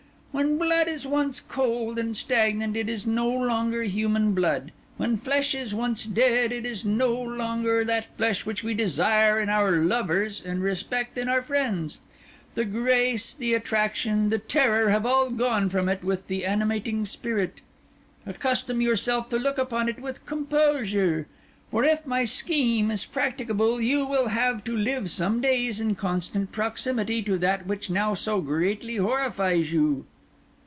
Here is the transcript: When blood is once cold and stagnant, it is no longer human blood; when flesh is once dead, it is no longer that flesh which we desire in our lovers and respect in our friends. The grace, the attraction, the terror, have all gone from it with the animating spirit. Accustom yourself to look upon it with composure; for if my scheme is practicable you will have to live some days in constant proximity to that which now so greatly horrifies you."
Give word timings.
When 0.33 0.57
blood 0.57 0.87
is 0.87 1.05
once 1.05 1.41
cold 1.41 1.99
and 1.99 2.15
stagnant, 2.15 2.77
it 2.77 2.87
is 2.87 3.05
no 3.05 3.27
longer 3.27 3.83
human 3.83 4.33
blood; 4.33 4.71
when 4.95 5.17
flesh 5.17 5.53
is 5.53 5.75
once 5.75 6.05
dead, 6.05 6.53
it 6.53 6.65
is 6.65 6.85
no 6.85 7.11
longer 7.13 7.83
that 7.83 8.15
flesh 8.15 8.45
which 8.45 8.63
we 8.63 8.73
desire 8.73 9.41
in 9.41 9.49
our 9.49 9.71
lovers 9.73 10.39
and 10.43 10.63
respect 10.63 11.17
in 11.17 11.27
our 11.27 11.41
friends. 11.41 11.99
The 12.55 12.63
grace, 12.63 13.33
the 13.33 13.53
attraction, 13.53 14.29
the 14.29 14.39
terror, 14.39 14.89
have 14.89 15.05
all 15.05 15.31
gone 15.31 15.67
from 15.67 15.89
it 15.89 16.01
with 16.01 16.27
the 16.29 16.45
animating 16.45 17.05
spirit. 17.05 17.59
Accustom 18.25 18.79
yourself 18.81 19.27
to 19.29 19.37
look 19.37 19.57
upon 19.57 19.89
it 19.89 19.99
with 20.01 20.25
composure; 20.25 21.27
for 21.69 21.83
if 21.83 22.05
my 22.07 22.23
scheme 22.23 22.89
is 22.89 23.03
practicable 23.03 23.81
you 23.81 24.05
will 24.05 24.29
have 24.29 24.63
to 24.63 24.75
live 24.77 25.09
some 25.11 25.41
days 25.41 25.81
in 25.81 25.93
constant 25.95 26.53
proximity 26.53 27.21
to 27.21 27.37
that 27.37 27.67
which 27.67 27.89
now 27.89 28.13
so 28.13 28.39
greatly 28.39 28.95
horrifies 28.95 29.73
you." 29.73 30.05